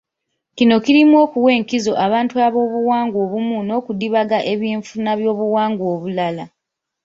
Kino 0.57 0.75
kirimu 0.85 1.15
okuwa 1.23 1.49
enkizo 1.57 1.93
abantu 2.05 2.35
ab'obuwangwa 2.45 3.17
obumu 3.25 3.57
n'okudibaga 3.67 4.39
eby'enfuna 4.51 5.11
by'obuwangwa 5.19 5.85
obulala 5.95 6.43